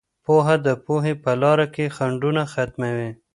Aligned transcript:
پوهه 0.25 0.55
د 0.65 0.67
پوهې 0.85 1.13
په 1.23 1.31
لاره 1.41 1.65
کې 1.73 1.93
خنډونه 1.95 2.43
ختموي. 2.53 3.11